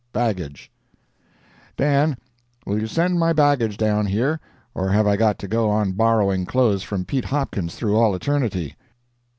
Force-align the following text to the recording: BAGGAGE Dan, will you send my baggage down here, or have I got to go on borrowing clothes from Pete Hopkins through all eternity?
BAGGAGE 0.13 0.71
Dan, 1.77 2.17
will 2.65 2.79
you 2.79 2.87
send 2.87 3.19
my 3.19 3.33
baggage 3.33 3.77
down 3.77 4.07
here, 4.07 4.39
or 4.73 4.89
have 4.89 5.05
I 5.05 5.15
got 5.15 5.37
to 5.37 5.47
go 5.47 5.69
on 5.69 5.91
borrowing 5.91 6.47
clothes 6.47 6.81
from 6.81 7.05
Pete 7.05 7.25
Hopkins 7.25 7.75
through 7.75 7.95
all 7.95 8.15
eternity? 8.15 8.75